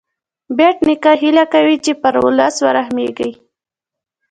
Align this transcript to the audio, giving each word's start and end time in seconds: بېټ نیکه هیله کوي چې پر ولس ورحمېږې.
بېټ 0.57 0.77
نیکه 0.87 1.13
هیله 1.21 1.43
کوي 1.53 1.75
چې 1.85 1.91
پر 2.01 2.15
ولس 2.25 2.55
ورحمېږې. 2.65 3.31